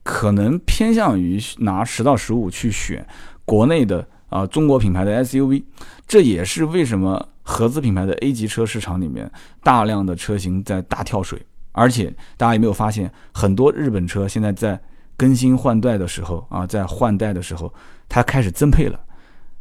[0.03, 3.07] 可能偏向于拿十到十五去选
[3.45, 4.07] 国内的。
[4.33, 5.63] 啊，中国品牌的 SUV，
[6.07, 11.39] 这也是为什么合资品牌的 A 级车市场里面大量的车型在大跳水。
[11.71, 14.79] 而且大家有没有发现，很多日本车现在在
[15.15, 17.71] 更新换代的时候啊，在换代的时候，
[18.09, 18.99] 它开始增配了。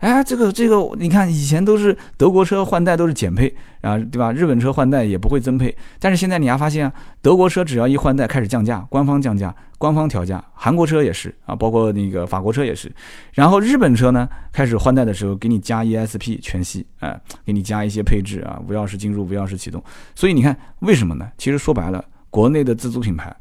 [0.02, 4.32] 哎，这个这个，你看以前都是德国车换代都是减配啊，对吧？
[4.32, 12.92] 日本车换代也不会增配，但是现在你还发现啊，德国车只要一换代开始降价，官方降价，官方调价，韩国车也是啊，包括那个法国车也是，
[13.34, 19.80] 然后日本车呢开始换代的时候给你加 ESP 全系，哎，给你加一些配置啊，无钥匙进入，无钥匙启动，
[20.16, 21.30] 所以你看为什么呢？
[21.38, 23.32] 其实说白了，国内的自主品牌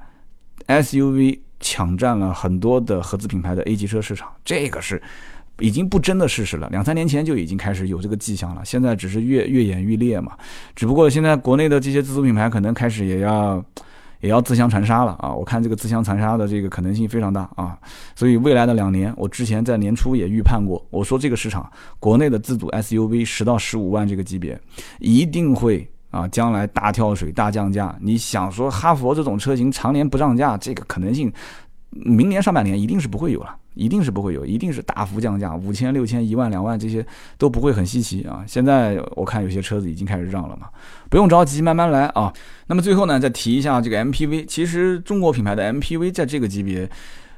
[0.67, 5.02] SUV 抢占了很多的合资品牌的 A 级车市场，这个是。
[5.62, 10.34] 已经不争的事实了，两三年前就已经开始有这个迹象了，现在只是越越演愈烈嘛。
[10.76, 13.63] 只不过现在国内的这些自主品牌可能开始也要
[14.19, 15.34] 也要自相残杀了啊！
[15.34, 17.78] 我看这个自相残杀的这个可能性非常大啊！
[18.15, 24.60] 所以未来的两年，我之前在年初也预判过，我说这个市场国内的自主 SUV 十到十五万这个级别
[25.00, 27.95] 一定会啊将来大跳水、大降价。
[28.00, 31.32] 你想说哈佛这种车型常年不涨价，这个可能性？
[31.91, 37.06] 明年上半年一定是不会有了，一定是不会有，一定是大幅降价，五千、六千、一万、两万这些
[37.38, 38.43] 都不会很稀奇啊！
[38.47, 40.67] 现在我看有些车子已经开始让了嘛，
[41.10, 42.34] 不用着急，慢慢来啊。
[42.67, 46.89] 那么最后呢，再提一下这个 MPV，其实中国品牌的 MPV 在这个级别。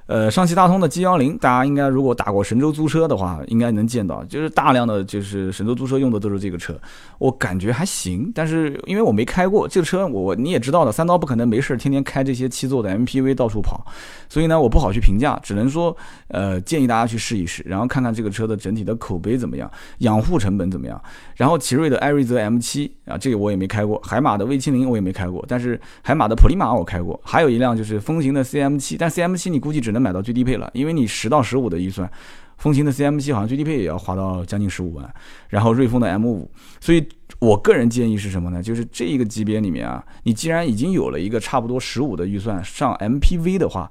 [0.06, 6.78] 呃，上汽大通的 G 幺零，大家应该如果打过神州租车的话，应该能见到，就是大量的就是神州租车用的都是这个车，
[7.20, 8.30] 我感觉还行。
[8.36, 13.86] 但是因为我没开过这个车，我你也知道的，三刀不可能没事天天开这些七座的 MPV 到处跑，
[14.28, 15.96] 所以呢，我不好去评价，只能说，
[16.28, 21.02] 呃，建议大家去试一试，然后看看这个车的整体的口碑怎么样，养护成本怎么样。
[21.38, 32.12] 然后奇瑞的艾瑞泽 M 七啊，这个我也没开过，海马的 V 七零我也没开过，但是海马的普利马我开过，还有一辆就是风行的 CM 七，但 CM 七你估计只能买到最低配了，因为你十到十五的预算，
[32.58, 35.14] 风行的 CM 七好像最低配也要花到将近十五万，
[35.48, 36.52] 然后瑞风的 M 五，
[36.82, 37.08] 所以
[37.40, 38.62] 我个人建议是什么呢？
[38.62, 43.90] 就是这一个级别里面啊，你既然已经有了一个差不多十五的预算上 MPV 的话，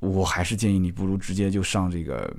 [0.00, 2.30] 我还是建议你不如直接就上这个。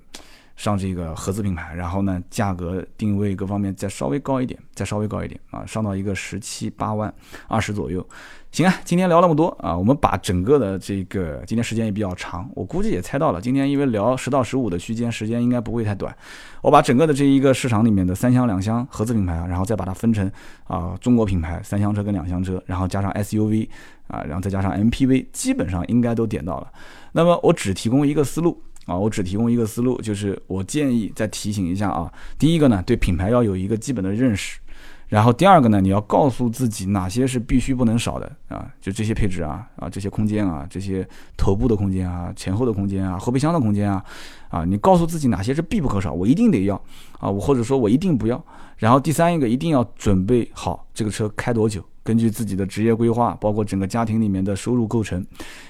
[0.62, 7.12] 上这个合资品牌，然后呢，价格定位各方面再稍微高一点，再稍微高一点啊，上到一个十七八万、
[7.48, 8.08] 二十左右。
[8.52, 16.16] 行啊，今天聊那么多啊，我们把整个的这个今天时间也比较长，我估计也猜到了，今天因为聊十到十五的区间，时间应该不会太短。
[16.62, 20.32] 我把整个的这一个市场里面的三厢、两厢合资品牌啊，然后再把它分成
[20.66, 23.68] 啊中国品牌三厢车跟两厢车，然后加上 SUV
[24.06, 26.72] 啊，然后再加上 MPV，基本上应该都点到了。
[27.14, 28.62] 那么我只提供一个思路。
[28.86, 34.60] 啊，我只提供一个思路，就是我建议再提醒一下啊，第一个呢，对品牌要有一个基本的认识。
[35.08, 41.06] 然后第二个呢，你要告诉自己哪些是必须不能少的啊，就这些配置啊，啊这些空间啊，这些
[41.36, 44.02] 头部的空间啊，前后的空间啊，后备箱的空间啊，
[44.48, 46.82] 啊你告诉自己哪些是必不可少，我一定得要
[47.20, 48.42] 啊，我或者说我一定不要。
[48.78, 55.24] 然后第三一个一定要准备好这个车开多久，根据自己的职业规划，包括整个家庭里面的收入构成，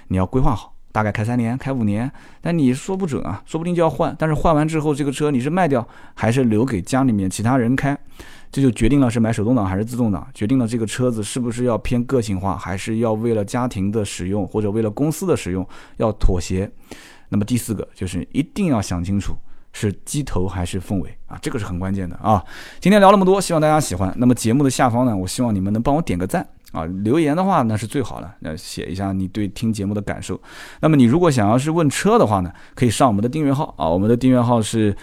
[0.07, 2.11] 你要规划好，大概开三年、开五年，
[2.41, 4.15] 但你说不准啊，说不定就要换。
[4.19, 7.97] 但是换完之后，这个车你是卖掉还是留给家里面其他人开？
[8.51, 15.65] 这就决定了是买手动挡还是自动挡，决定了这个车子是不是要偏个性化，还是要为了家庭的使用或者为了公司的使用
[15.97, 16.69] 要妥协。
[17.29, 19.33] 那么第四个就是一定要想清楚
[19.71, 22.43] 是机头还是凤尾啊，这个是很关键的啊。
[22.81, 24.13] 今天聊那么多，希望大家喜欢。
[24.17, 30.39] 那么节目的下方呢，我希望你们能帮我点个赞啊，留言的话那是最好了，那写一下你对听节目的感受。
[30.82, 34.95] 那么你如果想要是问车的话呢，可以上我们的订阅号啊，我们的订阅号是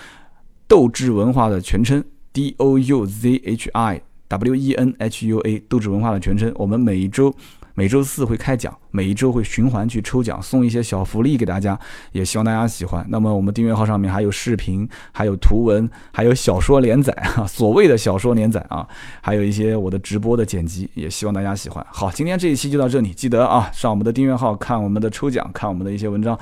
[0.66, 2.04] 斗志文化的全称。
[2.30, 6.52] D O U Z H I W E N H U A，斗志文化的全称。
[6.54, 7.34] 我们每一周
[7.78, 11.78] 每周四会开奖，每一周会循环去抽奖，送一些小福利给大家，
[12.10, 13.06] 也希望大家喜欢。
[13.08, 18.84] 那么我们订阅号上面还有视频，还有图文，还有小说连载啊，所谓的小说连载啊，
[19.20, 21.86] 还有一些我的直播的剪辑，也希望大家喜欢。
[21.92, 26.36] 好，今天这一期就到这里，记得啊，上我们的订阅号看我们的抽奖，看我们的一些文章。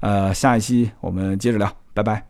[0.00, 2.24] 呃，下一期我们接着聊，拜拜。